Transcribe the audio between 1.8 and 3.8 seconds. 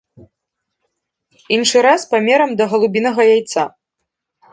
раз памерам да галубінага яйца.